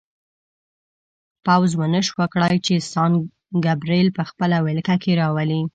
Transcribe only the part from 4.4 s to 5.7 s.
ولکه کې راولي.